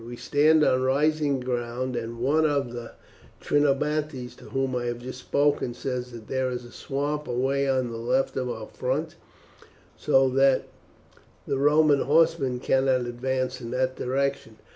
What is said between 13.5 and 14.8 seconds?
in that direction.